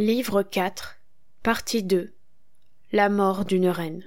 [0.00, 1.00] Livre 4,
[1.42, 2.12] partie 2
[2.92, 4.04] La mort d'une reine.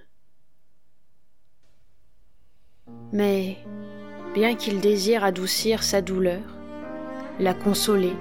[3.11, 3.57] Mais,
[4.33, 6.39] bien qu'il désire adoucir sa douleur,
[7.41, 8.15] la consoler,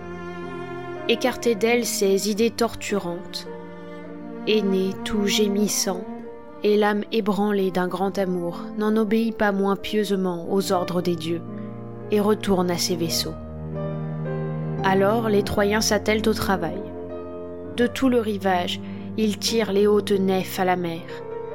[1.09, 3.47] écarter d'elle ses idées torturantes,
[4.49, 6.05] aîné tout gémissant,
[6.65, 11.43] et l'âme ébranlée d'un grand amour n'en obéit pas moins pieusement aux ordres des dieux,
[12.11, 13.37] et retourne à ses vaisseaux.
[14.83, 16.90] Alors les Troyens s'attellent au travail
[17.81, 18.79] de tout le rivage,
[19.17, 21.01] ils tirent les hautes nefs à la mer.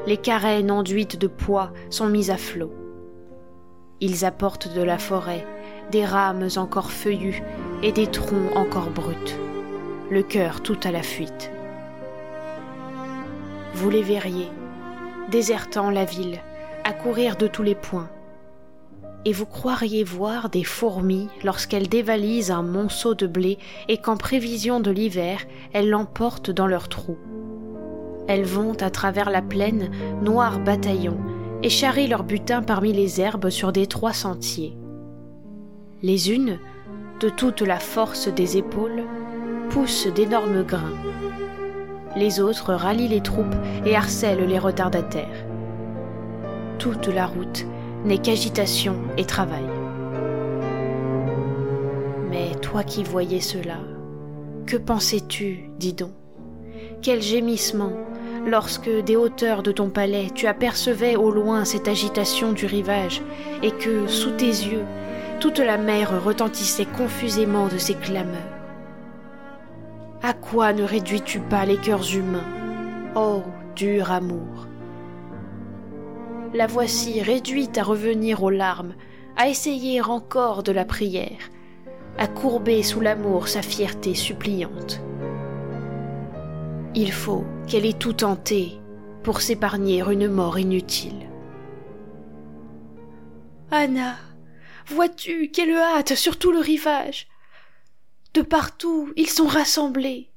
[0.07, 2.73] Les carènes enduites de pois sont mises à flot.
[4.01, 5.45] Ils apportent de la forêt,
[5.91, 7.43] des rames encore feuillues
[7.83, 9.35] et des troncs encore bruts,
[10.09, 11.51] le cœur tout à la fuite.
[13.75, 14.49] Vous les verriez,
[15.29, 16.39] désertant la ville,
[16.85, 18.09] accourir de tous les points,
[19.25, 23.57] et vous croiriez voir des fourmis lorsqu'elles dévalisent un monceau de blé
[23.89, 25.41] et qu'en prévision de l'hiver,
[25.73, 27.17] elles l'emportent dans leurs trous.
[28.27, 29.89] Elles vont à travers la plaine,
[30.21, 31.17] noirs bataillons,
[31.63, 34.77] et charrient leur butin parmi les herbes sur d'étroits sentiers.
[36.03, 36.59] Les unes,
[37.19, 39.03] de toute la force des épaules,
[39.69, 40.93] poussent d'énormes grains.
[42.15, 45.45] Les autres rallient les troupes et harcèlent les retardataires.
[46.77, 47.65] Toute la route
[48.05, 49.65] n'est qu'agitation et travail.
[52.29, 53.79] Mais toi qui voyais cela,
[54.65, 56.11] que pensais-tu, dis donc?
[57.01, 57.91] Quel gémissement
[58.45, 63.21] lorsque des hauteurs de ton palais tu apercevais au loin cette agitation du rivage,
[63.63, 64.85] et que, sous tes yeux,
[65.39, 68.35] toute la mer retentissait confusément de ses clameurs.
[70.21, 72.45] À quoi ne réduis-tu pas les cœurs humains
[73.15, 73.43] Oh,
[73.75, 74.67] dur amour?
[76.55, 78.95] La voici réduite à revenir aux larmes,
[79.35, 81.49] à essayer encore de la prière,
[82.17, 85.01] à courber sous l'amour sa fierté suppliante.
[86.95, 88.79] Il faut qu'elle ait tout tenté
[89.21, 91.29] pour s'épargner une mort inutile.
[93.69, 94.15] Anna,
[94.87, 97.27] vois-tu quelle hâte sur tout le rivage
[98.33, 100.31] De partout ils sont rassemblés.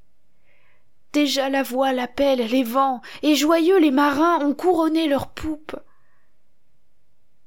[1.13, 5.77] Déjà la voile appelle les vents, et joyeux les marins ont couronné leurs poupes.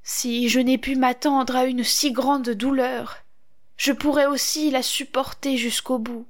[0.03, 3.23] Si je n'ai pu m'attendre à une si grande douleur,
[3.77, 6.25] je pourrais aussi la supporter jusqu'au bout.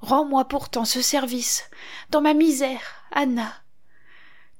[0.00, 1.70] Rends-moi pourtant ce service,
[2.10, 3.52] dans ma misère, Anna.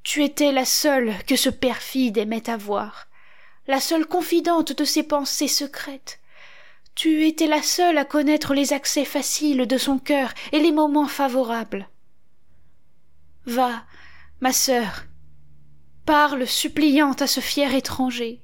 [0.05, 3.09] Tu étais la seule que ce perfide aimait avoir,
[3.67, 6.21] la seule confidente de ses pensées secrètes.
[6.95, 11.09] Tu étais la seule à connaître les accès faciles de son cœur et les moments
[11.09, 11.89] favorables.
[13.47, 13.85] Va,
[14.41, 15.05] ma sœur,
[16.05, 18.41] parle suppliante à ce fier étranger.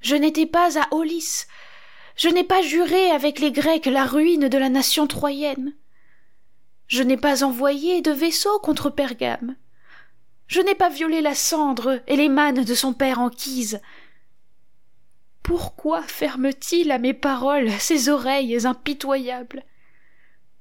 [0.00, 1.46] Je n'étais pas à Aulis,
[2.16, 5.74] je n'ai pas juré avec les Grecs la ruine de la nation troyenne.
[6.86, 9.56] Je n'ai pas envoyé de vaisseau contre Pergame.
[10.46, 13.80] Je n'ai pas violé la cendre et les mannes de son père Anchise.
[15.42, 19.64] Pourquoi ferme-t-il à mes paroles ses oreilles impitoyables?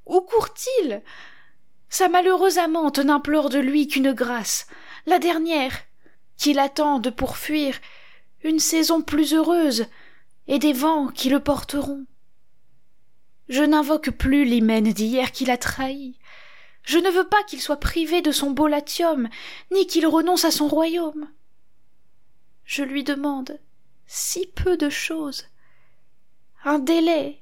[0.06, 1.02] Où court-il?
[1.90, 4.68] Sa malheureuse amante n'implore de lui qu'une grâce,
[5.10, 5.78] la dernière,
[6.38, 7.78] qu'il attende pour fuir
[8.44, 9.88] une saison plus heureuse
[10.48, 12.06] et des vents qui le porteront.
[13.50, 16.18] Je n'invoque plus l'hymen d'hier qui l'a trahi.
[16.84, 19.28] Je ne veux pas qu'il soit privé de son beau latium,
[19.72, 21.28] ni qu'il renonce à son royaume.
[22.64, 23.60] Je lui demande
[24.06, 25.46] si peu de choses.
[26.64, 27.40] Un délai,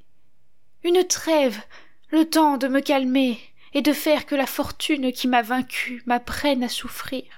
[0.83, 1.61] une trêve,
[2.09, 3.39] le temps de me calmer
[3.73, 7.36] et de faire que la fortune qui m'a vaincu m'apprenne à souffrir.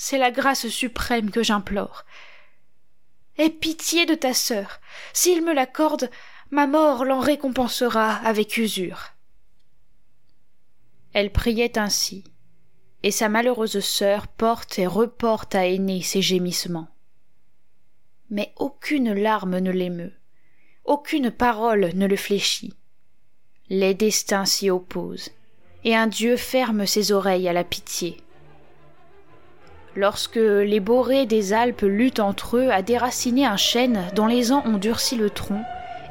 [0.00, 2.04] C'est la grâce suprême que j'implore.
[3.36, 4.80] Aie pitié de ta sœur.
[5.12, 6.08] S'il me l'accorde,
[6.52, 9.08] ma mort l'en récompensera avec usure.
[11.14, 12.22] Elle priait ainsi,
[13.02, 16.88] et sa malheureuse sœur porte et reporte à Aîné ses gémissements.
[18.30, 20.16] Mais aucune larme ne l'émeut,
[20.84, 22.72] aucune parole ne le fléchit.
[23.68, 25.32] Les destins s'y opposent,
[25.82, 28.22] et un Dieu ferme ses oreilles à la pitié.
[30.00, 34.62] Lorsque les borées des Alpes luttent entre eux à déraciner un chêne dont les ans
[34.64, 35.60] ont durci le tronc,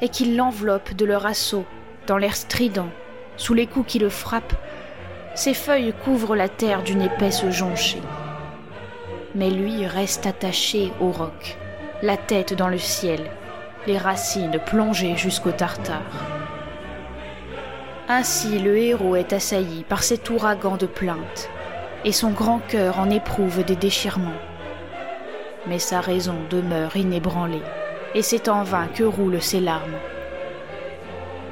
[0.02, 1.64] et qu'ils l'enveloppent de leur assaut,
[2.06, 2.90] dans l'air strident,
[3.38, 4.52] sous les coups qui le frappent,
[5.34, 8.02] ses feuilles couvrent la terre d'une épaisse jonchée.
[9.34, 11.56] Mais lui reste attaché au roc,
[12.02, 13.30] la tête dans le ciel,
[13.86, 16.02] les racines plongées jusqu'au tartare.
[18.06, 21.48] Ainsi le héros est assailli par cet ouragan de plaintes,
[22.04, 24.40] et son grand cœur en éprouve des déchirements.
[25.66, 27.62] Mais sa raison demeure inébranlée,
[28.14, 29.98] et c'est en vain que roulent ses larmes.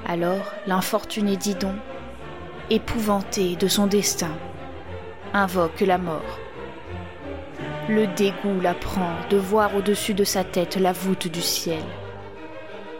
[0.06, 1.74] Alors l'infortuné Didon,
[2.70, 4.32] épouvanté de son destin,
[5.34, 6.38] invoque la mort.
[7.88, 11.82] Le dégoût la prend de voir au-dessus de sa tête la voûte du ciel.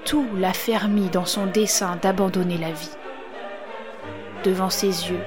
[0.05, 2.97] Tout l'affermit dans son dessein d'abandonner la vie.
[4.45, 5.25] Devant ses yeux,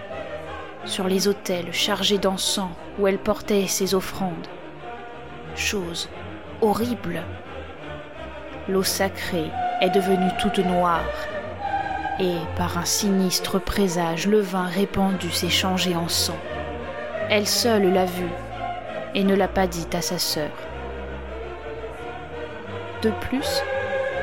[0.90, 4.48] sur les autels chargés d'encens où elle portait ses offrandes.
[5.56, 6.10] Chose
[6.62, 7.22] horrible.
[8.68, 9.50] L'eau sacrée
[9.82, 11.10] est devenue toute noire,
[12.20, 16.38] et par un sinistre présage le vin répandu s'est changé en sang.
[17.30, 18.28] Elle seule l'a vu,
[19.16, 20.52] et ne l'a pas dit à sa sœur.
[23.02, 23.64] De plus,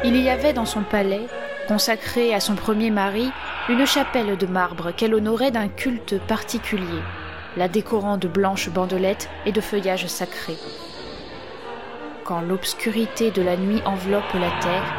[0.04, 1.26] il y avait dans son palais,
[1.66, 3.30] consacré à son premier mari,
[3.68, 7.02] une chapelle de marbre qu'elle honorait d'un culte particulier,
[7.56, 10.58] la décorant de blanches bandelettes et de feuillages sacrés.
[12.24, 14.94] Quand l'obscurité de la nuit enveloppe la terre,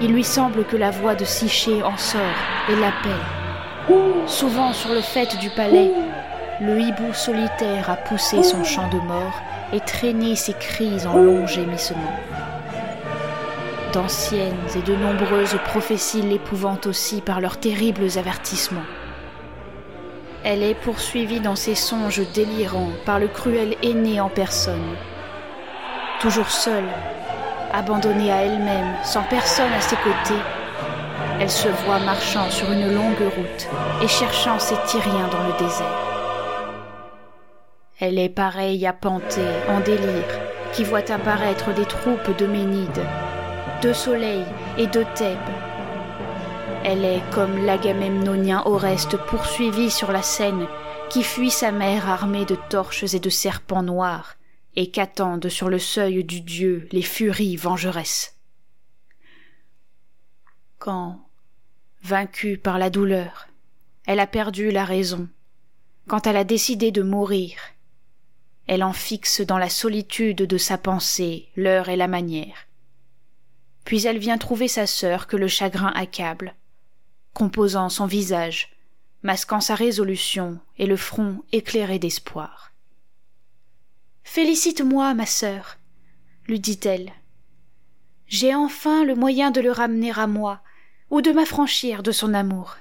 [0.00, 2.20] il lui semble que la voix de Siché en sort
[2.68, 4.26] et l'appelle.
[4.26, 5.90] Souvent sur le fait du palais,
[6.60, 9.40] le hibou solitaire a poussé son chant de mort
[9.72, 12.18] et traîné ses cris en longs gémissements.
[13.92, 18.86] D'anciennes et de nombreuses prophéties l'épouvantent aussi par leurs terribles avertissements.
[20.44, 24.96] Elle est poursuivie dans ses songes délirants par le cruel aîné en personne.
[26.20, 26.88] Toujours seule,
[27.72, 30.40] abandonnée à elle-même, sans personne à ses côtés,
[31.40, 33.68] elle se voit marchant sur une longue route
[34.02, 35.86] et cherchant ses Tyriens dans le désert.
[37.98, 40.40] Elle est pareille à Panthée en délire,
[40.72, 42.46] qui voit apparaître des troupes de
[43.82, 44.44] de Soleil
[44.76, 45.38] et de Thèbes.
[46.84, 50.66] Elle est comme l'agamemnonien Oreste poursuivi sur la Seine,
[51.08, 54.36] qui fuit sa mère armée de torches et de serpents noirs,
[54.76, 58.36] et qu'attendent sur le seuil du dieu les furies vengeresses.
[60.78, 61.26] Quand,
[62.02, 63.48] vaincue par la douleur,
[64.06, 65.28] elle a perdu la raison,
[66.06, 67.58] quand elle a décidé de mourir,
[68.66, 72.66] elle en fixe dans la solitude de sa pensée l'heure et la manière
[73.90, 76.54] puis elle vient trouver sa sœur que le chagrin accable,
[77.34, 78.70] composant son visage,
[79.24, 82.70] masquant sa résolution et le front éclairé d'espoir.
[84.22, 85.76] Félicite-moi, ma sœur,
[86.46, 87.12] lui dit-elle.
[88.28, 90.60] J'ai enfin le moyen de le ramener à moi,
[91.10, 92.76] ou de m'affranchir de son amour.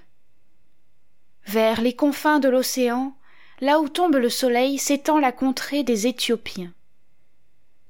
[1.47, 3.17] Vers les confins de l'océan,
[3.61, 6.71] là où tombe le soleil, s'étend la contrée des Éthiopiens.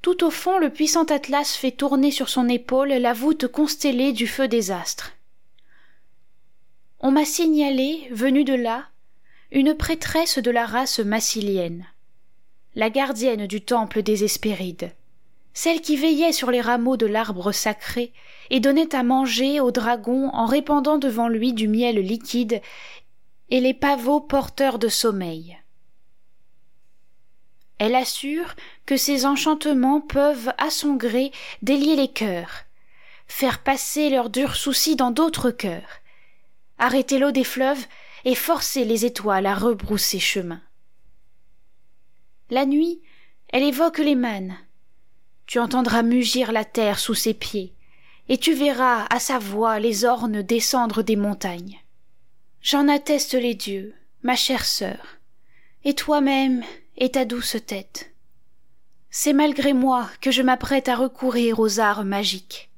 [0.01, 4.27] Tout au fond, le puissant Atlas fait tourner sur son épaule la voûte constellée du
[4.27, 5.13] feu des astres.
[7.01, 8.88] On m'a signalé, venue de là,
[9.51, 11.86] une prêtresse de la race massilienne,
[12.75, 14.91] la gardienne du temple des Hespérides,
[15.53, 18.13] celle qui veillait sur les rameaux de l'arbre sacré
[18.50, 22.62] et donnait à manger au dragon en répandant devant lui du miel liquide
[23.50, 25.58] et les pavots porteurs de sommeil.
[27.79, 28.55] Elle assure
[28.86, 31.31] que ces enchantements peuvent, à son gré,
[31.62, 32.65] délier les cœurs,
[33.25, 36.01] faire passer leurs durs soucis dans d'autres cœurs,
[36.77, 37.86] arrêter l'eau des fleuves
[38.25, 40.62] et forcer les étoiles à rebrousser chemin.
[42.50, 43.01] La nuit,
[43.48, 44.57] elle évoque les mannes.
[45.45, 47.74] Tu entendras mugir la terre sous ses pieds,
[48.27, 51.79] et tu verras à sa voix les ornes descendre des montagnes.
[52.62, 55.19] J'en atteste les dieux, ma chère sœur,
[55.86, 56.63] et toi-même
[57.00, 58.13] et ta douce tête.
[59.10, 62.70] C'est malgré moi que je m'apprête à recourir aux arts magiques.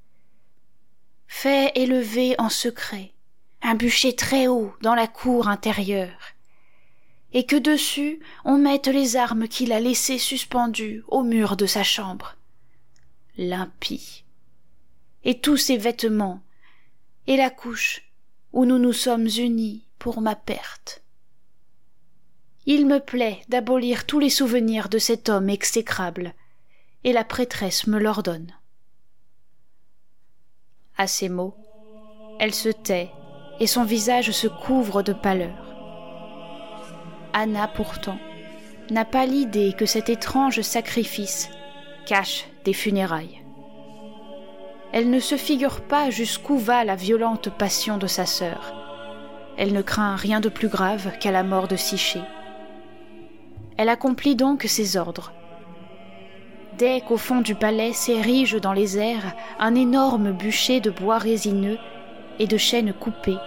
[1.28, 3.12] Fais élever en secret
[3.62, 6.34] un bûcher très haut dans la cour intérieure,
[7.34, 11.84] et que dessus on mette les armes qu'il a laissées suspendues au mur de sa
[11.84, 12.38] chambre.
[13.38, 14.24] l'impie.
[15.24, 16.42] Et tous ses vêtements,
[17.28, 18.04] et la couche
[18.54, 21.04] où nous nous sommes unis pour ma perte.
[22.66, 26.34] Il me plaît d'abolir tous les souvenirs de cet homme exécrable,
[27.04, 28.54] et la prêtresse me l'ordonne.
[30.98, 31.56] À ces mots,
[32.40, 33.10] elle se tait
[33.60, 35.76] et son visage se couvre de pâleur.
[37.34, 38.18] Anna, pourtant,
[38.90, 41.50] n'a pas l'idée que cet étrange sacrifice
[42.06, 43.42] cache des funérailles.
[44.92, 48.74] Elle ne se figure pas jusqu'où va la violente passion de sa sœur.
[49.58, 52.22] Elle ne craint rien de plus grave qu'à la mort de Siché.
[53.78, 55.32] Elle accomplit donc ses ordres.
[56.78, 61.78] Dès qu'au fond du palais s'érige dans les airs un énorme bûcher de bois résineux
[62.40, 63.38] et de chênes coupés,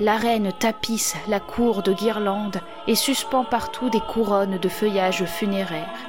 [0.00, 6.08] la reine tapisse la cour de guirlandes et suspend partout des couronnes de feuillages funéraires.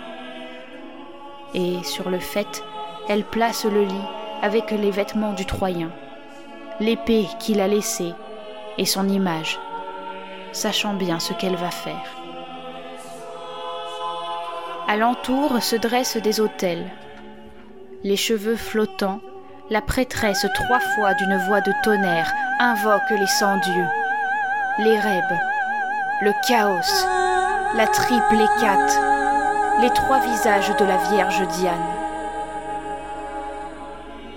[1.53, 2.63] Et sur le fait,
[3.07, 4.07] elle place le lit
[4.41, 5.91] avec les vêtements du Troyen,
[6.79, 8.13] l'épée qu'il a laissée
[8.77, 9.59] et son image,
[10.51, 12.18] sachant bien ce qu'elle va faire.
[14.91, 16.89] Alentour se dressent des autels.
[18.03, 19.19] Les cheveux flottants,
[19.69, 23.87] la prêtresse trois fois d'une voix de tonnerre invoque les cent dieux,
[24.79, 25.39] les rêves,
[26.23, 27.05] le chaos,
[27.75, 28.99] la triple hécate,
[29.79, 31.75] les trois visages de la Vierge Diane.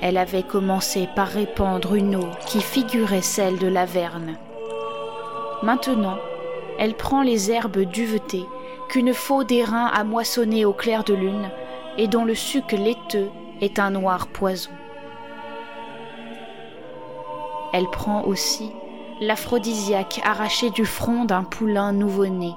[0.02, 4.36] Elle avait commencé par répandre une eau qui figurait celle de l'Averne.
[5.62, 6.18] Maintenant,
[6.78, 8.46] elle prend les herbes duvetées
[8.92, 11.48] qu'une faux d'airain a moissonnées au clair de lune
[11.96, 13.30] et dont le suc laiteux
[13.62, 14.70] est un noir poison.
[17.72, 18.70] Elle prend aussi
[19.22, 22.52] l'aphrodisiaque arraché du front d'un poulain nouveau-né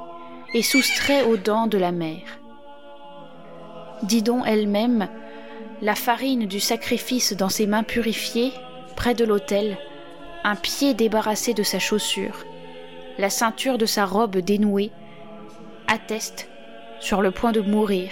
[0.53, 2.19] et soustrait aux dents de la mer.
[4.03, 5.07] Didon elle-même,
[5.81, 8.51] la farine du sacrifice dans ses mains purifiées,
[8.97, 9.77] près de l'autel,
[10.43, 12.43] un pied débarrassé de sa chaussure,
[13.17, 14.91] la ceinture de sa robe dénouée,
[15.87, 16.47] attestent,
[16.99, 18.09] sur le point de mourir,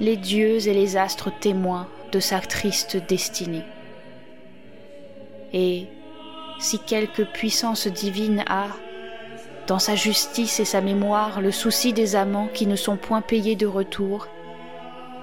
[0.00, 3.64] les dieux et les astres témoins de sa triste destinée.
[5.52, 5.86] Et
[6.58, 8.68] si quelque puissance divine a,
[9.66, 13.56] dans sa justice et sa mémoire, le souci des amants qui ne sont point payés
[13.56, 14.26] de retour,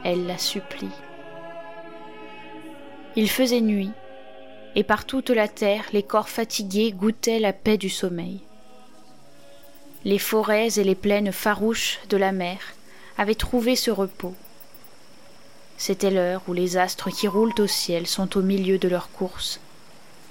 [0.03, 0.91] elle la supplie.
[3.15, 3.91] Il faisait nuit,
[4.75, 8.46] et par toute la terre les corps fatigués goûtaient la paix du sommeil.
[10.07, 12.59] Les forêts et les plaines farouches de la mer
[13.17, 14.35] avaient trouvé ce repos.
[15.77, 19.59] C'était l'heure où les astres qui roulent au ciel sont au milieu de leur course,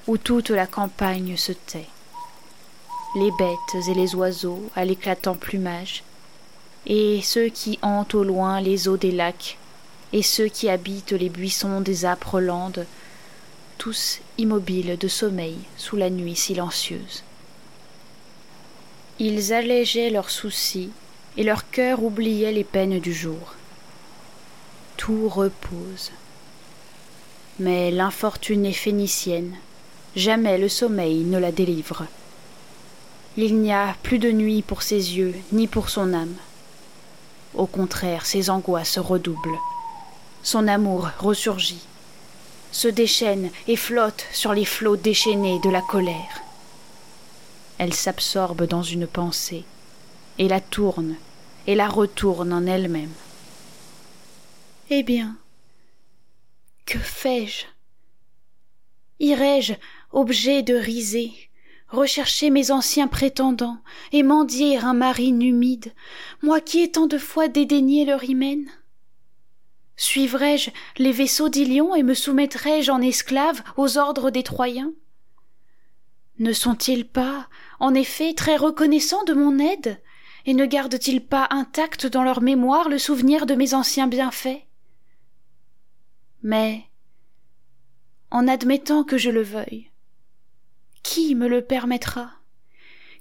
[0.06, 1.90] où toute la campagne se tait.
[3.16, 6.04] Les bêtes et les oiseaux à l'éclatant plumage,
[6.86, 9.58] et ceux qui hantent au loin les eaux des lacs,
[10.14, 12.86] et ceux qui habitent les buissons des âpres landes,
[13.76, 17.24] tous immobiles de sommeil sous la nuit silencieuse.
[19.18, 20.90] Ils allégeaient leurs soucis,
[21.38, 23.54] et leur cœur oubliait les peines du jour.
[24.98, 26.12] Tout repose.
[27.58, 29.54] Mais l'infortunée phénicienne,
[30.16, 32.04] jamais le sommeil ne la délivre.
[33.38, 36.36] Il n'y a plus de nuit pour ses yeux, ni pour son âme.
[37.54, 39.58] Au contraire, ses angoisses redoublent.
[40.42, 41.86] Son amour ressurgit,
[42.70, 46.42] se déchaîne et flotte sur les flots déchaînés de la colère.
[47.78, 49.64] Elle s'absorbe dans une pensée,
[50.38, 51.16] et la tourne,
[51.66, 53.12] et la retourne en elle-même.
[54.88, 55.36] Eh bien,
[56.86, 57.66] que fais-je?
[59.18, 59.74] Irai-je
[60.12, 61.32] objet de risée,
[61.88, 63.78] rechercher mes anciens prétendants
[64.12, 65.92] et mendier un mari humide,
[66.42, 68.66] moi qui ai tant de fois dédaigné leur hymen?
[69.96, 74.92] Suivrai-je les vaisseaux d'Ilion et me soumettrai-je en esclave aux ordres des Troyens?
[76.38, 77.48] Ne sont-ils pas,
[77.80, 80.00] en effet, très reconnaissants de mon aide,
[80.44, 84.62] et ne gardent-ils pas intact dans leur mémoire le souvenir de mes anciens bienfaits?
[86.42, 86.84] Mais
[88.30, 89.90] en admettant que je le veuille.
[91.02, 92.32] Qui me le permettra?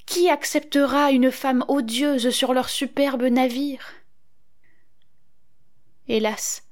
[0.06, 3.86] Qui acceptera une femme odieuse sur leur superbe navire?
[6.08, 6.64] Hélas,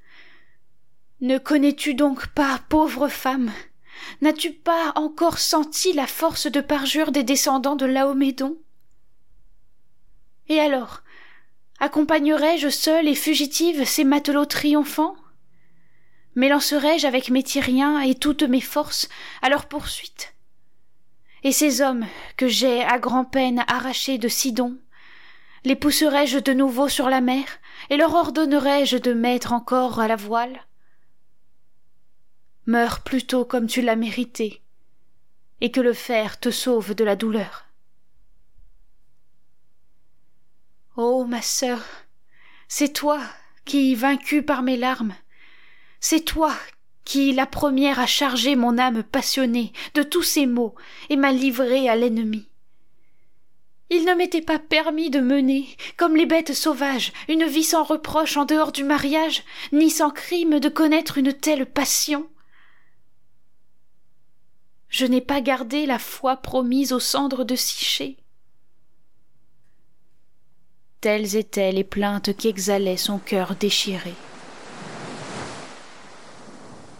[1.22, 3.52] ne connais-tu donc pas, pauvre femme?
[4.22, 8.58] N'as-tu pas encore senti la force de parjure des descendants de Laomédon?
[10.50, 11.02] Et alors
[11.80, 15.16] Accompagnerai-je seule et fugitive ces matelots triomphants?
[16.36, 19.10] M'élancerai-je avec mes Tyriens et toutes mes forces?
[19.42, 20.34] À leur poursuite!
[21.44, 22.06] Et ces hommes
[22.38, 24.78] que j'ai à grand-peine arrachés de Sidon,
[25.66, 27.44] les pousserai-je de nouveau sur la mer
[27.90, 30.66] et leur ordonnerai-je de mettre encore à la voile?
[32.66, 34.62] Meurs plutôt comme tu l'as mérité,
[35.62, 37.66] et que le fer te sauve de la douleur.
[40.96, 41.82] Oh, ma sœur,
[42.68, 43.20] c'est toi
[43.66, 45.16] qui, vaincue par mes larmes,
[46.00, 46.54] c'est toi
[47.04, 50.76] qui, la première, a chargé mon âme passionnée de tous ces maux
[51.10, 52.48] et m'a livrée à l'ennemi.
[53.90, 55.68] Il ne m'était pas permis de mener,
[55.98, 60.60] comme les bêtes sauvages, une vie sans reproche en dehors du mariage, ni sans crime
[60.60, 62.28] de connaître une telle passion.
[64.94, 68.16] Je n'ai pas gardé la foi promise aux cendres de Siché.
[71.02, 74.14] Telles étaient les plaintes qu'exhalait son cœur déchiré.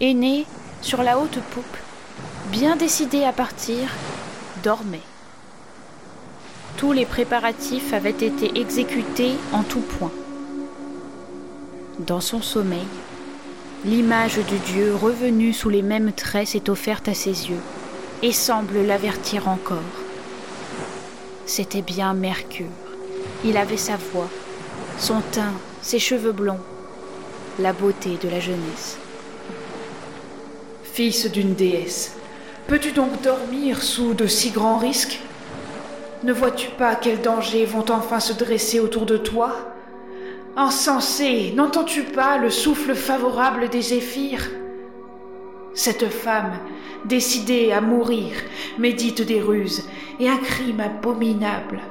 [0.02, 0.48] Aîné,
[0.82, 1.78] sur la haute poupe,
[2.48, 3.88] bien décidé à partir,
[4.64, 5.00] dormait.
[6.78, 10.12] Tous les préparatifs avaient été exécutés en tout point.
[12.00, 12.88] Dans son sommeil,
[13.86, 17.62] l'image du Dieu revenu sous les mêmes traits s'est offerte à ses yeux
[18.24, 19.78] et semble l'avertir encore.
[21.46, 22.66] C'était bien Mercure.
[23.44, 24.30] Il avait sa voix,
[24.98, 25.52] son teint,
[25.82, 26.62] ses cheveux blonds,
[27.60, 28.98] la beauté de la jeunesse.
[30.86, 32.16] Fils d'une déesse,
[32.68, 35.20] peux-tu donc dormir sous de si grands risques?
[36.24, 39.54] Ne vois-tu pas quels dangers vont enfin se dresser autour de toi?
[40.56, 44.48] Insensé, n'entends-tu pas le souffle favorable des zéphyrs?
[45.76, 46.54] Cette femme,
[47.06, 48.32] décidée à mourir,
[48.78, 49.90] médite des ruses
[50.20, 51.82] et un crime abominable.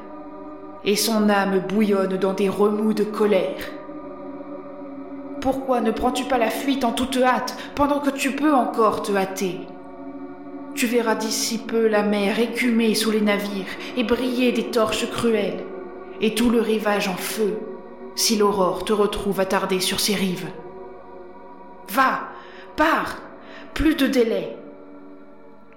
[0.84, 3.70] Et son âme bouillonne dans des remous de colère.
[5.40, 9.12] Pourquoi ne prends-tu pas la fuite en toute hâte pendant que tu peux encore te
[9.12, 9.60] hâter?
[10.74, 15.64] Tu verras d'ici peu la mer écumer sous les navires et briller des torches cruelles,
[16.20, 17.58] et tout le rivage en feu,
[18.14, 20.46] si l'aurore te retrouve attardé sur ses rives.
[21.90, 22.28] Va,
[22.76, 23.18] pars,
[23.74, 24.56] plus de délai.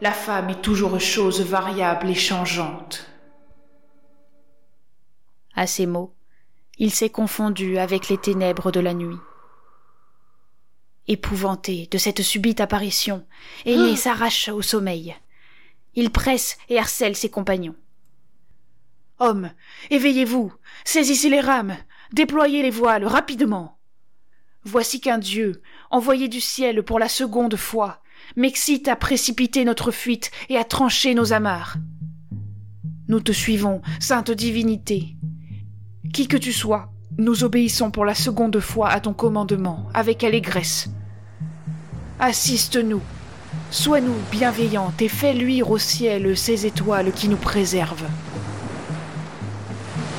[0.01, 3.09] La femme est toujours chose variable et changeante.
[5.55, 6.13] À ces mots,
[6.77, 9.17] il s'est confondu avec les ténèbres de la nuit.
[11.07, 13.25] Épouvanté de cette subite apparition,
[13.65, 13.95] Aîné ah.
[13.95, 15.15] s'arrache au sommeil.
[15.93, 17.75] Il presse et harcèle ses compagnons.
[19.19, 19.51] Hommes,
[19.91, 20.51] éveillez-vous,
[20.83, 21.77] saisissez les rames,
[22.11, 23.77] déployez les voiles rapidement.
[24.67, 28.01] Voici qu'un Dieu, envoyé du ciel pour la seconde fois,
[28.35, 31.77] m'excite à précipiter notre fuite et à trancher nos amarres.
[33.07, 35.15] Nous te suivons, sainte divinité.
[36.11, 40.89] Qui que tu sois, nous obéissons pour la seconde fois à ton commandement, avec allégresse.
[42.19, 43.01] Assiste-nous,
[43.69, 48.09] sois-nous bienveillante et fais luire au ciel ces étoiles qui nous préservent.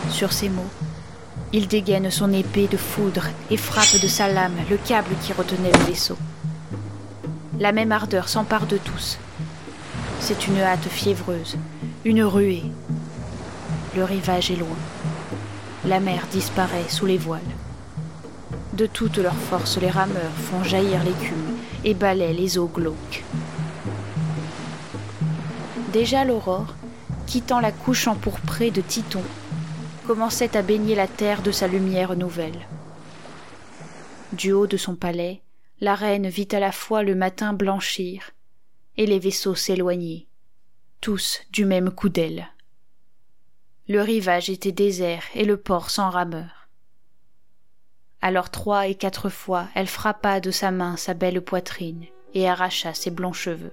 [0.08, 0.70] Sur ces mots,
[1.56, 5.72] il dégaine son épée de foudre et frappe de sa lame le câble qui retenait
[5.72, 6.16] le vaisseau.
[7.58, 9.18] La même ardeur s'empare de tous.
[10.20, 11.56] C'est une hâte fiévreuse,
[12.04, 12.64] une ruée.
[13.96, 14.76] Le rivage est loin
[15.86, 17.40] la mer disparaît sous les voiles.
[18.72, 23.24] De toute leur force, les rameurs font jaillir l'écume et balaient les eaux glauques.
[25.92, 26.74] Déjà l'aurore,
[27.26, 29.22] quittant la couche empourprée de Titon,
[30.06, 32.66] commençait à baigner la terre de sa lumière nouvelle.
[34.32, 35.42] Du haut de son palais,
[35.80, 38.30] la reine vit à la fois le matin blanchir
[38.96, 40.28] et les vaisseaux s'éloigner,
[41.00, 42.48] tous du même coup d'aile.
[43.88, 46.68] Le rivage était désert et le port sans rameur.
[48.20, 52.94] Alors trois et quatre fois elle frappa de sa main sa belle poitrine et arracha
[52.94, 53.72] ses blonds cheveux.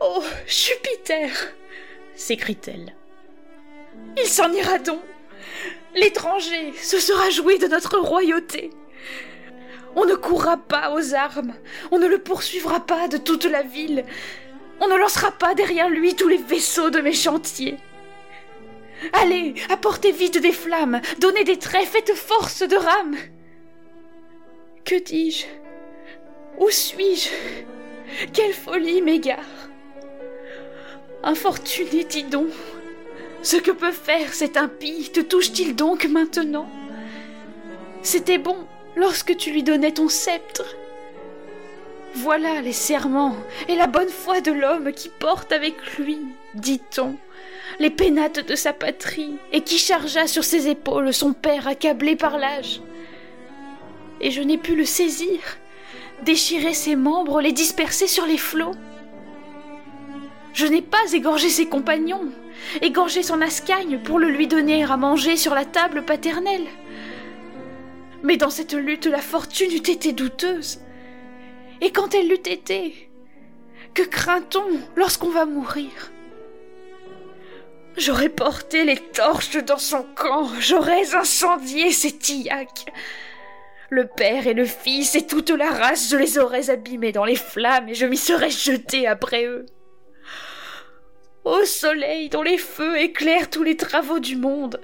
[0.00, 0.24] Oh.
[0.46, 1.30] Jupiter.
[2.14, 2.94] S'écrie-t-elle.
[4.16, 5.00] Il s'en ira donc.
[5.94, 8.70] L'étranger se sera joué de notre royauté.
[9.96, 11.54] On ne courra pas aux armes,
[11.92, 14.04] on ne le poursuivra pas de toute la ville,
[14.80, 17.76] on ne lancera pas derrière lui tous les vaisseaux de mes chantiers.
[19.12, 23.16] Allez, apportez vite des flammes, donnez des traits, faites force de rame.
[24.84, 25.46] Que dis-je?
[26.58, 27.28] Où suis-je?
[28.32, 29.68] Quelle folie m'égare
[31.26, 32.48] Infortuné Tidon,
[33.42, 35.10] ce que peut faire cet impie?
[35.10, 36.68] Te touche-t-il donc maintenant?
[38.02, 38.58] C'était bon
[38.94, 40.76] lorsque tu lui donnais ton sceptre.
[42.14, 43.34] Voilà les serments
[43.68, 46.18] et la bonne foi de l'homme qui porte avec lui,
[46.54, 47.16] dit-on,
[47.78, 52.36] les pénates de sa patrie, et qui chargea sur ses épaules son père accablé par
[52.36, 52.82] l'âge.
[54.20, 55.40] Et je n'ai pu le saisir,
[56.22, 58.74] déchirer ses membres, les disperser sur les flots.
[60.54, 62.30] Je n'ai pas égorgé ses compagnons,
[62.80, 66.68] égorgé son ascagne pour le lui donner à manger sur la table paternelle.
[68.22, 70.80] Mais dans cette lutte, la fortune eût été douteuse.
[71.80, 73.10] Et quand elle l'eût été,
[73.94, 75.90] que craint-on lorsqu'on va mourir?
[77.96, 82.86] J'aurais porté les torches dans son camp, j'aurais incendié ses tillacs.
[83.90, 87.36] Le père et le fils et toute la race, je les aurais abîmés dans les
[87.36, 89.66] flammes et je m'y serais jeté après eux.
[91.44, 94.80] Ô soleil dont les feux éclairent tous les travaux du monde,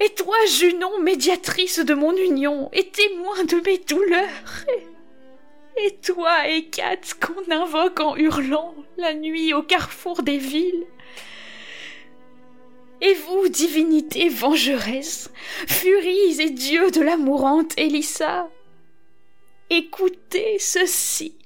[0.00, 4.64] et toi, Junon, médiatrice de mon union, et témoin de mes douleurs,
[5.76, 10.86] et toi, Hécate, qu'on invoque en hurlant la nuit au carrefour des villes,
[13.00, 15.30] et vous, divinité vengeresse,
[15.68, 18.48] furies et dieux de la mourante Élissa,
[19.70, 21.39] écoutez ceci.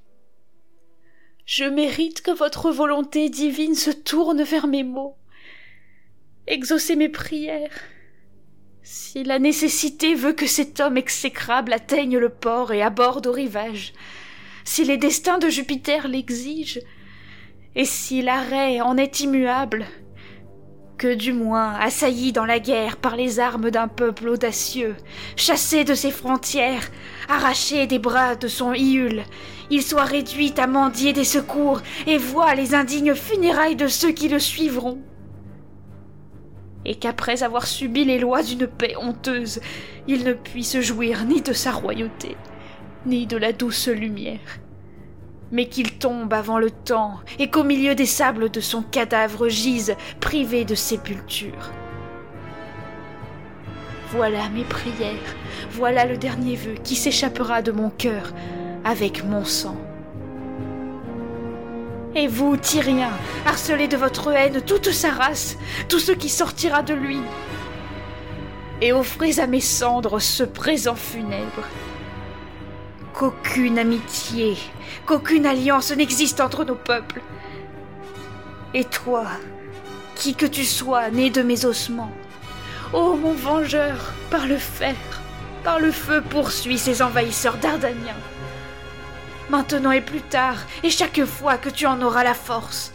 [1.46, 5.16] Je mérite que votre volonté divine se tourne vers mes mots.
[6.46, 7.80] Exaucez mes prières.
[8.83, 13.92] Si la nécessité veut que cet homme exécrable atteigne le port et aborde au rivage,
[14.64, 16.80] si les destins de Jupiter l'exigent,
[17.74, 19.87] et si l'arrêt en est immuable,
[20.98, 24.96] que du moins, assailli dans la guerre par les armes d'un peuple audacieux,
[25.37, 26.90] chassé de ses frontières,
[27.28, 29.24] arraché des bras de son Iule,
[29.70, 34.28] il soit réduit à mendier des secours et voit les indignes funérailles de ceux qui
[34.28, 34.98] le suivront.
[36.85, 39.61] Et qu'après avoir subi les lois d'une paix honteuse,
[40.07, 42.37] il ne puisse jouir ni de sa royauté,
[43.07, 44.61] ni de la douce lumière
[45.52, 49.94] mais qu'il tombe avant le temps et qu'au milieu des sables de son cadavre gise,
[50.20, 51.70] privé de sépulture.
[54.11, 55.35] Voilà mes prières,
[55.70, 58.33] voilà le dernier vœu qui s'échappera de mon cœur
[58.85, 59.76] avec mon sang.
[62.14, 63.11] Et vous, Tyriens,
[63.44, 65.57] harcelez de votre haine toute sa race,
[65.88, 67.18] tout ce qui sortira de lui,
[68.80, 71.64] et offrez à mes cendres ce présent funèbre
[73.14, 74.57] qu'aucune amitié,
[75.07, 77.22] qu'aucune alliance n'existe entre nos peuples.
[78.74, 79.27] Et toi,
[80.16, 82.12] qui que tu sois, né de mes ossements,
[82.92, 84.96] ô mon vengeur, par le fer,
[85.62, 88.20] par le feu poursuis ces envahisseurs dardaniens.
[89.48, 92.92] Maintenant et plus tard, et chaque fois que tu en auras la force.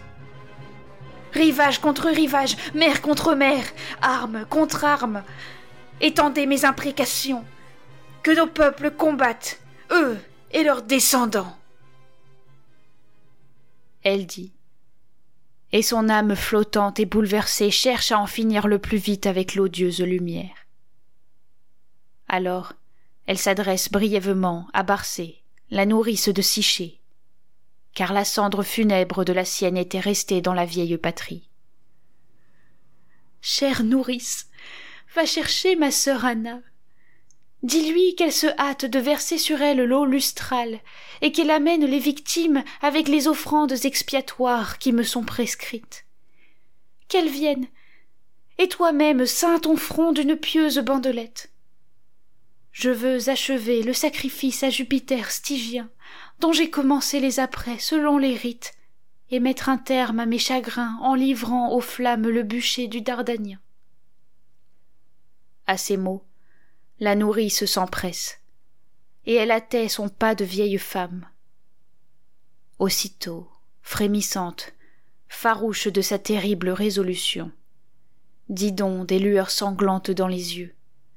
[1.33, 3.63] Rivage contre rivage, mer contre mer,
[4.01, 5.23] arme contre arme,
[6.01, 7.45] étendez mes imprécations.
[8.23, 9.59] Que nos peuples combattent,
[9.91, 10.17] eux
[10.51, 11.55] et leurs descendants.
[14.03, 14.53] Elle dit.
[15.71, 20.01] Et son âme flottante et bouleversée cherche à en finir le plus vite avec l'odieuse
[20.01, 20.65] lumière.
[22.27, 22.73] Alors,
[23.27, 26.99] elle s'adresse brièvement à Barcé, la nourrice de Siché,
[27.93, 31.49] car la cendre funèbre de la sienne était restée dans la vieille patrie.
[33.41, 34.47] Chère nourrice,
[35.15, 36.59] va chercher ma sœur Anna,
[37.61, 40.79] Dis-lui qu'elle se hâte de verser sur elle l'eau lustrale,
[41.21, 46.05] et qu'elle amène les victimes avec les offrandes expiatoires qui me sont prescrites.
[47.09, 47.67] Qu'elle vienne,
[48.57, 51.51] et toi-même ceins ton front d'une pieuse bandelette.
[52.71, 55.89] Je veux achever le sacrifice à Jupiter stygien,
[56.39, 58.73] dont j'ai commencé les apprêts selon les rites,
[59.31, 63.59] et mettre un terme à mes chagrins en livrant aux flammes le bûcher du Dardanien.
[65.67, 66.23] À ces mots,
[66.99, 68.39] la nourrice s'empresse,
[69.25, 71.25] et elle attait son pas de vieille femme.
[72.77, 73.49] Aussitôt,
[73.81, 74.73] frémissante,
[75.29, 77.51] farouche de sa terrible résolution,
[78.49, 80.75] Didon des lueurs sanglantes dans les yeux,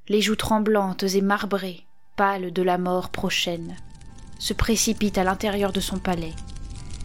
[0.09, 3.77] les joues tremblantes et marbrées, pâles de la mort prochaine,
[4.39, 6.35] se précipite à l'intérieur de son palais,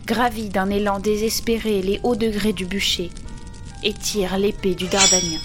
[0.05, 3.09] gravit d'un élan désespéré les hauts degrés du bûcher,
[3.83, 5.39] et tire l'épée du Dardanien.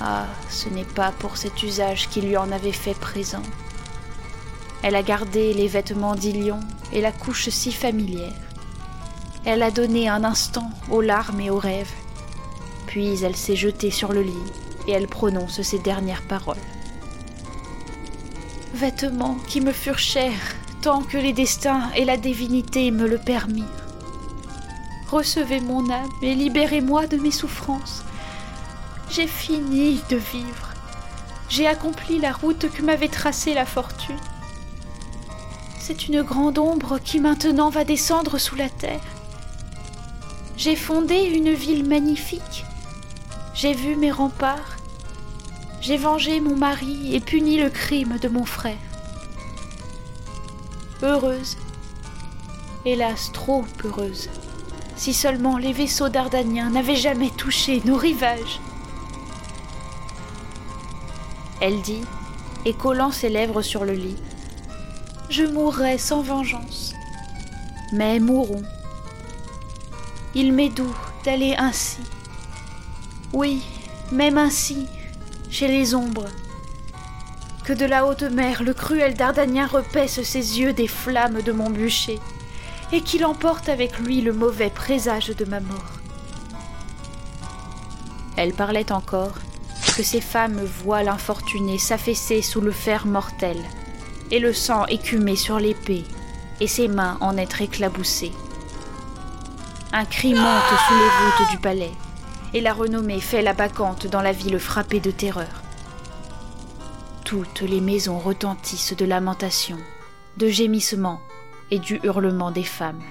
[0.00, 3.42] Ah, ce n'est pas pour cet usage qui lui en avait fait présent.
[4.82, 6.60] Elle a gardé les vêtements d'Ilion
[6.92, 8.32] et la couche si familière.
[9.44, 11.92] Elle a donné un instant aux larmes et aux rêves.
[12.86, 14.52] Puis elle s'est jetée sur le lit
[14.86, 16.56] et elle prononce ces dernières paroles.
[18.74, 20.32] Vêtements qui me furent chers
[20.82, 23.64] tant que les destins et la divinité me le permirent.
[25.10, 28.03] Recevez mon âme et libérez-moi de mes souffrances
[29.10, 30.74] j'ai fini de vivre.
[31.48, 34.18] J'ai accompli la route que m'avait tracée la fortune.
[35.78, 39.04] C'est une grande ombre qui maintenant va descendre sous la terre.
[40.56, 42.64] J'ai fondé une ville magnifique.
[43.54, 44.76] J'ai vu mes remparts.
[45.80, 48.78] J'ai vengé mon mari et puni le crime de mon frère.
[51.02, 51.58] Heureuse.
[52.86, 54.30] Hélas, trop heureuse.
[54.96, 58.60] Si seulement les vaisseaux dardaniens n'avaient jamais touché nos rivages.
[61.66, 62.02] Elle dit,
[62.66, 64.18] et collant ses lèvres sur le lit,
[65.30, 66.92] Je mourrai sans vengeance.
[67.90, 68.64] Mais mourons.
[70.34, 72.02] Il m'est doux d'aller ainsi.
[73.32, 73.62] Oui,
[74.12, 74.86] même ainsi,
[75.48, 76.28] chez les ombres.
[77.64, 81.70] Que de la haute mer le cruel Dardanien repaisse ses yeux des flammes de mon
[81.70, 82.20] bûcher,
[82.92, 85.98] et qu'il emporte avec lui le mauvais présage de ma mort.
[88.36, 89.38] Elle parlait encore,
[89.96, 93.56] que ces femmes voient l'infortuné s'affaisser sous le fer mortel,
[94.30, 96.04] et le sang écumer sur l'épée,
[96.60, 98.32] et ses mains en être éclaboussées.
[99.92, 101.92] Un cri monte sous les voûtes du palais,
[102.52, 105.62] et la renommée fait la bacchante dans la ville frappée de terreur.
[107.24, 109.80] Toutes les maisons retentissent de lamentations,
[110.36, 111.20] de gémissements
[111.70, 113.02] et du hurlement des femmes.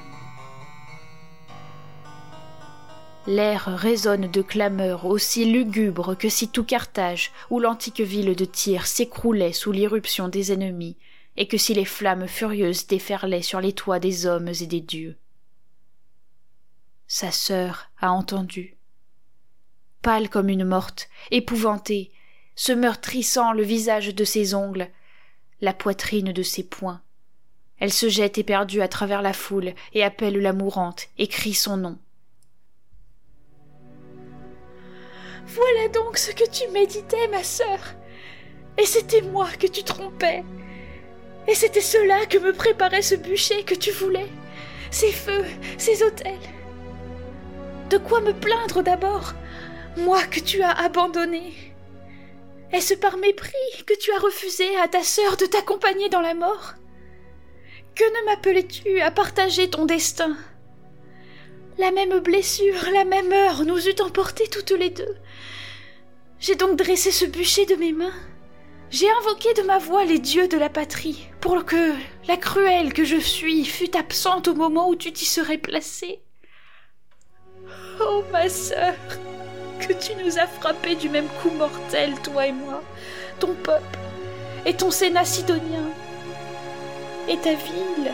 [3.25, 8.85] L'air résonne de clameurs aussi lugubres que si tout Carthage ou l'antique ville de Tyr
[8.85, 10.97] s'écroulait sous l'irruption des ennemis,
[11.37, 15.15] et que si les flammes furieuses déferlaient sur les toits des hommes et des dieux.
[17.07, 18.75] Sa sœur a entendu.
[20.01, 22.11] Pâle comme une morte, épouvantée,
[22.55, 24.89] se meurtrissant le visage de ses ongles,
[25.61, 27.01] la poitrine de ses poings.
[27.79, 31.77] Elle se jette éperdue à travers la foule et appelle la mourante et crie son
[31.77, 31.97] nom.
[35.55, 37.79] Voilà donc ce que tu méditais, ma sœur.
[38.77, 40.43] Et c'était moi que tu trompais.
[41.47, 44.29] Et c'était cela que me préparait ce bûcher que tu voulais.
[44.89, 45.45] Ces feux,
[45.77, 46.47] ces autels.
[47.89, 49.33] De quoi me plaindre d'abord,
[49.97, 51.53] moi que tu as abandonné?
[52.71, 56.73] Est-ce par mépris que tu as refusé à ta sœur de t'accompagner dans la mort?
[57.93, 60.35] Que ne m'appelais-tu à partager ton destin?
[61.77, 65.15] La même blessure, la même heure nous eût emportés toutes les deux.
[66.43, 68.11] J'ai donc dressé ce bûcher de mes mains.
[68.91, 71.93] J'ai invoqué de ma voix les dieux de la patrie, pour que
[72.27, 76.21] la cruelle que je suis fût absente au moment où tu t'y serais placée.
[78.01, 78.93] Oh ma sœur,
[79.79, 82.83] que tu nous as frappés du même coup mortel, toi et moi,
[83.39, 83.97] ton peuple,
[84.65, 85.89] et ton sénat sidonien,
[87.29, 88.11] et ta ville.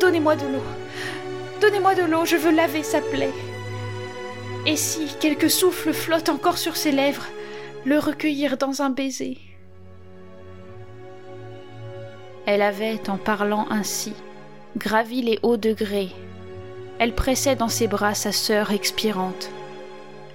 [0.00, 0.64] Donnez-moi de l'eau,
[1.60, 3.34] donnez-moi de l'eau, je veux laver sa plaie.
[4.66, 7.26] Et si quelques souffles flottent encore sur ses lèvres,
[7.84, 9.38] le recueillir dans un baiser?
[12.46, 14.12] Elle avait, en parlant ainsi,
[14.76, 16.10] gravi les hauts degrés.
[16.98, 19.50] Elle pressait dans ses bras sa sœur expirante,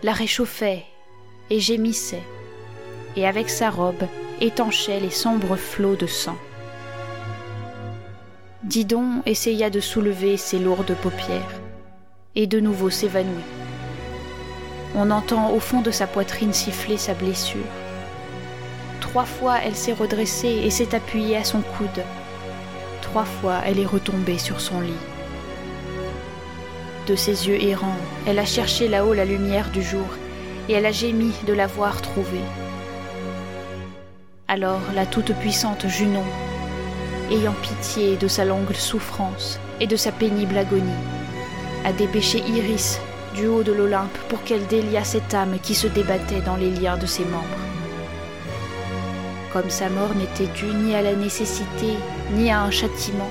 [0.02, 0.86] la réchauffait
[1.50, 2.24] et gémissait,
[3.18, 4.06] et avec sa robe
[4.40, 6.38] étanchait les sombres flots de sang.
[8.64, 11.62] Didon essaya de soulever ses lourdes paupières,
[12.36, 13.61] et de nouveau s'évanouit.
[14.96, 17.62] On entend au fond de sa poitrine siffler sa blessure.
[19.00, 22.04] Trois fois elle s'est redressée et s'est appuyée à son coude.
[23.02, 24.94] Trois fois elle est retombée sur son lit.
[27.08, 30.06] De ses yeux errants, elle a cherché là-haut la lumière du jour
[30.68, 32.46] et elle a gémi de l'avoir trouvée.
[34.48, 36.26] Alors la toute-puissante Junon,
[37.32, 40.92] ayant pitié de sa longue souffrance et de sa pénible agonie,
[41.86, 43.00] a dépêché Iris
[43.36, 46.98] du haut de l'Olympe pour qu'elle déliât cette âme qui se débattait dans les liens
[46.98, 47.48] de ses membres.
[49.54, 51.94] Comme sa mort n'était due ni à la nécessité,
[52.32, 53.30] ni à un châtiment,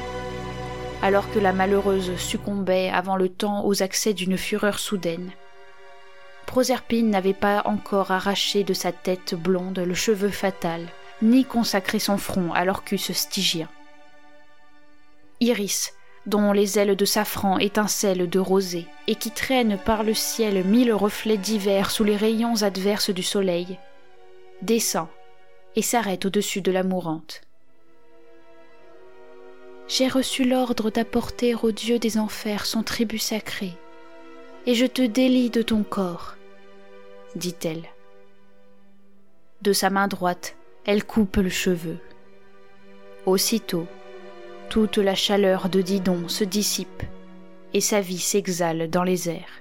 [1.02, 5.30] alors que la malheureuse succombait avant le temps aux accès d'une fureur soudaine.
[6.46, 10.88] Proserpine n'avait pas encore arraché de sa tête blonde le cheveu fatal,
[11.22, 13.68] ni consacré son front à l'orcus stygien.
[15.40, 15.94] Iris,
[16.26, 20.92] dont les ailes de safran étincellent de rosée, et qui traînent par le ciel mille
[20.92, 23.78] reflets divers sous les rayons adverses du soleil,
[24.62, 25.08] descend
[25.76, 27.42] et s'arrête au-dessus de la mourante.
[29.88, 33.72] J'ai reçu l'ordre d'apporter au Dieu des enfers son tribut sacré,
[34.66, 36.36] et je te délie de ton corps,
[37.34, 37.84] dit-elle.
[39.62, 41.98] De sa main droite, elle coupe le cheveu.
[43.26, 43.86] Aussitôt,
[44.70, 47.02] toute la chaleur de Didon se dissipe
[47.74, 49.59] et sa vie s'exhale dans les airs.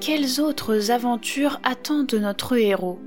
[0.00, 2.98] Quelles autres aventures attendent notre héros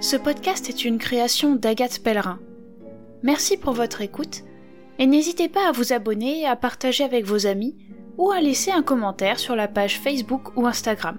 [0.00, 2.40] Ce podcast est une création d'Agathe Pellerin.
[3.22, 4.42] Merci pour votre écoute
[4.98, 7.76] et n'hésitez pas à vous abonner, à partager avec vos amis
[8.16, 11.18] ou à laisser un commentaire sur la page Facebook ou Instagram.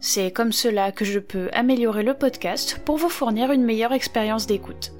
[0.00, 4.48] C'est comme cela que je peux améliorer le podcast pour vous fournir une meilleure expérience
[4.48, 4.92] d'écoute.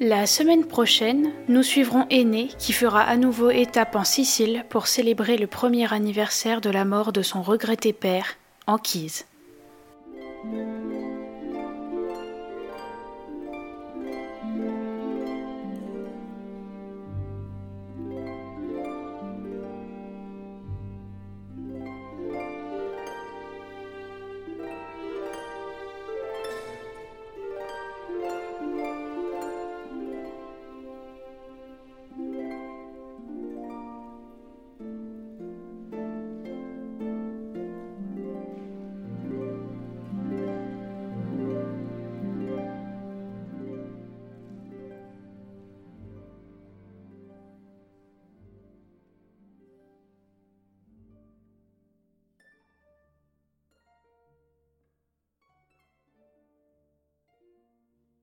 [0.00, 5.36] La semaine prochaine, nous suivrons Aîné qui fera à nouveau étape en Sicile pour célébrer
[5.36, 8.36] le premier anniversaire de la mort de son regretté père,
[8.68, 9.26] Anquise.